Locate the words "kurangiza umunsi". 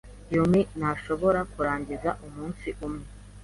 1.53-2.67